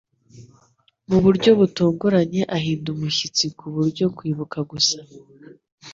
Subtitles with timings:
[1.09, 4.99] mu buryo butunguranye ahinda umushyitsi ku buryo kwibuka gusa